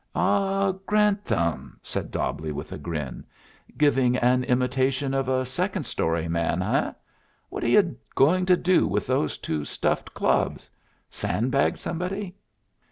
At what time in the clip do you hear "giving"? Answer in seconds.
3.77-4.17